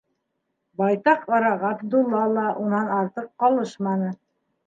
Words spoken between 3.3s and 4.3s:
ҡалышманы.